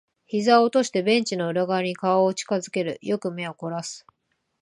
[0.25, 2.97] 膝を落としてベンチの裏側に顔を近づける。
[3.03, 4.03] よく目を凝らす。